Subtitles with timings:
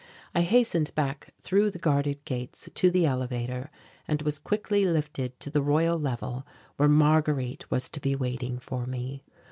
[0.33, 3.69] I hastened back through the guarded gates to the elevator
[4.07, 6.43] and was quickly lifted to the Royal Level
[6.77, 9.23] where Marguerite was to be waiting for me.